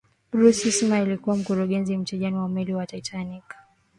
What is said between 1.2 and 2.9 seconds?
mkurugenzi mtendaji wa meli ya